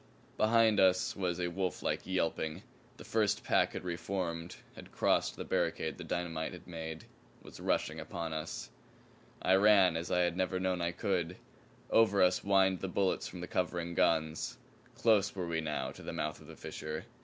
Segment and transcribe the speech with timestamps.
[0.35, 2.63] Behind us was a wolflike yelping.
[2.97, 7.05] The first pack had re formed; had crossed the barricade the dynamite had made;
[7.43, 8.71] was rushing upon us.
[9.43, 11.37] I ran as I had never known I could.
[11.91, 14.57] Over us whined the bullets from the covering guns.
[14.95, 17.05] Close were we now to the mouth of the fissure.